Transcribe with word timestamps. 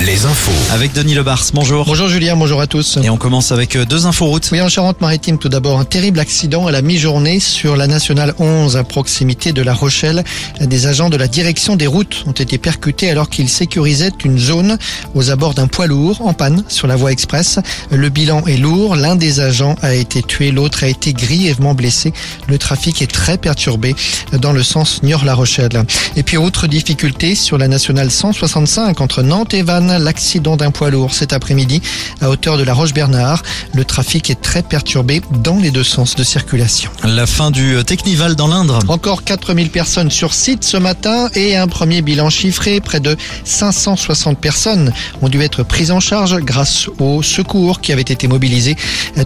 Les 0.00 0.26
infos. 0.26 0.52
Avec 0.70 0.92
Denis 0.92 1.14
Lebars, 1.14 1.44
bonjour. 1.54 1.86
Bonjour 1.86 2.08
Julien, 2.08 2.36
bonjour 2.36 2.60
à 2.60 2.66
tous. 2.66 2.98
Et 3.02 3.08
on 3.08 3.16
commence 3.16 3.52
avec 3.52 3.74
euh, 3.74 3.86
deux 3.86 4.04
infos 4.04 4.26
routes. 4.26 4.50
Oui, 4.52 4.60
en 4.60 4.68
Charente-Maritime, 4.68 5.38
tout 5.38 5.48
d'abord, 5.48 5.78
un 5.78 5.86
terrible 5.86 6.20
accident 6.20 6.66
à 6.66 6.72
la 6.72 6.82
mi-journée 6.82 7.40
sur 7.40 7.74
la 7.74 7.86
nationale 7.86 8.34
11 8.38 8.76
à 8.76 8.84
proximité 8.84 9.52
de 9.52 9.62
La 9.62 9.72
Rochelle. 9.72 10.22
Des 10.60 10.86
agents 10.86 11.08
de 11.08 11.16
la 11.16 11.26
direction 11.26 11.76
des 11.76 11.86
routes 11.86 12.24
ont 12.26 12.32
été 12.32 12.58
percutés 12.58 13.08
alors 13.08 13.30
qu'ils 13.30 13.48
sécurisaient 13.48 14.12
une 14.24 14.38
zone 14.38 14.76
aux 15.14 15.30
abords 15.30 15.54
d'un 15.54 15.68
poids 15.68 15.86
lourd 15.86 16.20
en 16.20 16.34
panne 16.34 16.64
sur 16.68 16.86
la 16.86 16.96
voie 16.96 17.12
express. 17.12 17.58
Le 17.90 18.08
bilan 18.10 18.44
est 18.46 18.58
lourd. 18.58 18.96
L'un 18.96 19.16
des 19.16 19.40
agents 19.40 19.76
a 19.80 19.94
été 19.94 20.22
tué, 20.22 20.50
l'autre 20.50 20.84
a 20.84 20.88
été 20.88 21.14
grièvement 21.14 21.72
blessé. 21.72 22.12
Le 22.48 22.58
trafic 22.58 23.00
est 23.00 23.10
très 23.10 23.38
perturbé 23.38 23.94
dans 24.32 24.52
le 24.52 24.62
sens 24.62 25.02
Niort-La 25.02 25.34
Rochelle. 25.34 25.84
Et 26.16 26.22
puis, 26.22 26.36
autre 26.36 26.66
difficulté 26.66 27.34
sur 27.34 27.56
la 27.56 27.68
nationale 27.68 28.10
165 28.10 29.00
entre 29.00 29.22
Nantes 29.22 29.53
et 29.53 29.53
L'accident 29.54 30.56
d'un 30.56 30.72
poids 30.72 30.90
lourd 30.90 31.14
cet 31.14 31.32
après-midi 31.32 31.80
à 32.20 32.28
hauteur 32.28 32.58
de 32.58 32.64
la 32.64 32.74
Roche-Bernard. 32.74 33.44
Le 33.72 33.84
trafic 33.84 34.28
est 34.28 34.40
très 34.40 34.62
perturbé 34.62 35.22
dans 35.30 35.58
les 35.58 35.70
deux 35.70 35.84
sens 35.84 36.16
de 36.16 36.24
circulation. 36.24 36.90
La 37.04 37.24
fin 37.24 37.52
du 37.52 37.76
euh, 37.76 37.84
Technival 37.84 38.34
dans 38.34 38.48
l'Indre. 38.48 38.80
Encore 38.88 39.22
4000 39.22 39.70
personnes 39.70 40.10
sur 40.10 40.34
site 40.34 40.64
ce 40.64 40.76
matin 40.76 41.28
et 41.36 41.56
un 41.56 41.68
premier 41.68 42.02
bilan 42.02 42.30
chiffré. 42.30 42.80
Près 42.80 42.98
de 42.98 43.16
560 43.44 44.38
personnes 44.38 44.92
ont 45.22 45.28
dû 45.28 45.40
être 45.40 45.62
prises 45.62 45.92
en 45.92 46.00
charge 46.00 46.36
grâce 46.40 46.88
aux 46.98 47.22
secours 47.22 47.80
qui 47.80 47.92
avaient 47.92 48.02
été 48.02 48.26
mobilisés. 48.26 48.74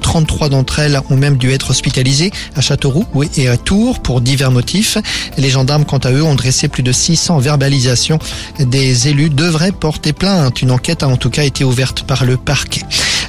33 0.00 0.48
d'entre 0.48 0.80
elles 0.80 1.00
ont 1.08 1.16
même 1.16 1.36
dû 1.36 1.52
être 1.52 1.70
hospitalisées 1.70 2.32
à 2.56 2.60
Châteauroux 2.60 3.06
et 3.36 3.46
à 3.46 3.56
Tours 3.56 4.00
pour 4.00 4.20
divers 4.20 4.50
motifs. 4.50 4.98
Les 5.38 5.50
gendarmes, 5.50 5.84
quant 5.84 5.98
à 5.98 6.10
eux, 6.10 6.24
ont 6.24 6.34
dressé 6.34 6.66
plus 6.66 6.82
de 6.82 6.90
600 6.90 7.38
verbalisations. 7.38 8.18
Des 8.58 9.06
élus 9.06 9.30
devraient 9.30 9.70
porter 9.70 10.12
plainte. 10.16 10.62
Une 10.62 10.70
enquête 10.70 11.02
a 11.02 11.08
en 11.08 11.16
tout 11.16 11.30
cas 11.30 11.44
été 11.44 11.64
ouverte 11.64 12.02
par 12.02 12.24
le 12.24 12.36
parquet. 12.36 12.82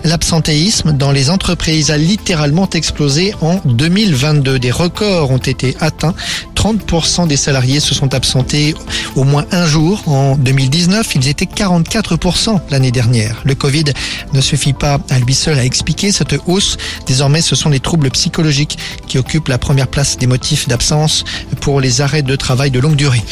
L'absentéisme 0.03 0.93
dans 0.93 1.11
les 1.11 1.29
entreprises 1.29 1.91
a 1.91 1.97
littéralement 1.97 2.69
explosé 2.69 3.33
en 3.41 3.59
2022. 3.65 4.59
Des 4.59 4.71
records 4.71 5.31
ont 5.31 5.37
été 5.37 5.75
atteints. 5.79 6.13
30% 6.55 7.27
des 7.27 7.37
salariés 7.37 7.79
se 7.79 7.93
sont 7.93 8.13
absentés 8.13 8.73
au 9.15 9.23
moins 9.23 9.45
un 9.51 9.65
jour. 9.65 10.01
En 10.07 10.35
2019, 10.35 11.15
ils 11.15 11.27
étaient 11.27 11.45
44% 11.45 12.59
l'année 12.69 12.91
dernière. 12.91 13.41
Le 13.43 13.55
Covid 13.55 13.85
ne 14.33 14.41
suffit 14.41 14.73
pas 14.73 14.99
à 15.09 15.19
lui 15.19 15.33
seul 15.33 15.59
à 15.59 15.65
expliquer 15.65 16.11
cette 16.11 16.35
hausse. 16.47 16.77
Désormais, 17.05 17.41
ce 17.41 17.55
sont 17.55 17.69
les 17.69 17.79
troubles 17.79 18.09
psychologiques 18.11 18.77
qui 19.07 19.17
occupent 19.17 19.49
la 19.49 19.57
première 19.57 19.87
place 19.87 20.17
des 20.17 20.27
motifs 20.27 20.67
d'absence 20.67 21.25
pour 21.61 21.81
les 21.81 22.01
arrêts 22.01 22.23
de 22.23 22.35
travail 22.35 22.71
de 22.71 22.79
longue 22.79 22.95
durée. 22.95 23.23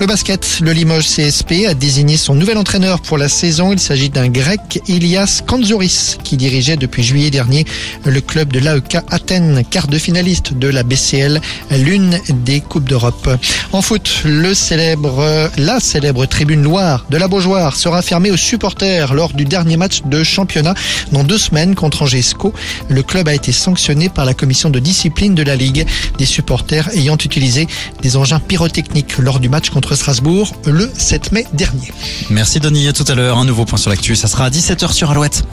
Le 0.00 0.06
basket, 0.06 0.60
le 0.60 0.70
Limoges 0.70 1.08
CSP 1.08 1.66
a 1.66 1.74
désigné 1.74 2.16
son 2.16 2.36
nouvel 2.36 2.56
entraîneur 2.56 3.00
pour 3.00 3.18
la 3.18 3.28
saison. 3.28 3.72
Il 3.72 3.80
s'agit 3.80 4.10
d'un 4.10 4.28
grec, 4.28 4.80
Ilias 4.86 5.42
Kanzouris, 5.44 6.18
qui 6.22 6.36
dirigeait 6.36 6.76
depuis 6.76 7.02
juillet 7.02 7.30
dernier 7.30 7.64
le 8.04 8.20
club 8.20 8.52
de 8.52 8.60
l'AEK 8.60 8.98
Athènes, 9.10 9.64
quart 9.68 9.88
de 9.88 9.98
finaliste 9.98 10.54
de 10.54 10.68
la 10.68 10.84
BCL, 10.84 11.40
l'une 11.80 12.16
des 12.30 12.60
Coupes 12.60 12.88
d'Europe. 12.88 13.28
En 13.72 13.82
foot, 13.82 14.22
le 14.24 14.54
célèbre, 14.54 15.50
la 15.58 15.80
célèbre 15.80 16.26
tribune 16.26 16.62
Loire 16.62 17.04
de 17.10 17.16
la 17.16 17.26
Beaujoire 17.26 17.74
sera 17.74 18.00
fermée 18.00 18.30
aux 18.30 18.36
supporters 18.36 19.14
lors 19.14 19.32
du 19.32 19.46
dernier 19.46 19.76
match 19.76 20.02
de 20.04 20.22
championnat 20.22 20.74
dans 21.10 21.24
deux 21.24 21.38
semaines 21.38 21.74
contre 21.74 22.02
Angesco. 22.02 22.54
Le 22.88 23.02
club 23.02 23.26
a 23.26 23.34
été 23.34 23.50
sanctionné 23.50 24.10
par 24.10 24.24
la 24.24 24.34
commission 24.34 24.70
de 24.70 24.78
discipline 24.78 25.34
de 25.34 25.42
la 25.42 25.56
Ligue, 25.56 25.86
des 26.18 26.24
supporters 26.24 26.88
ayant 26.96 27.16
utilisé 27.16 27.66
des 28.00 28.16
engins 28.16 28.38
pyrotechniques 28.38 29.18
lors 29.18 29.40
du 29.40 29.48
match 29.48 29.70
Strasbourg 29.94 30.52
le 30.66 30.90
7 30.96 31.32
mai 31.32 31.46
dernier. 31.52 31.92
Merci 32.30 32.60
Denis, 32.60 32.88
à 32.88 32.92
tout 32.92 33.04
à 33.08 33.14
l'heure. 33.14 33.38
Un 33.38 33.44
nouveau 33.44 33.64
point 33.64 33.78
sur 33.78 33.90
l'actu, 33.90 34.16
ça 34.16 34.28
sera 34.28 34.46
à 34.46 34.50
17h 34.50 34.92
sur 34.92 35.10
Alouette. 35.10 35.44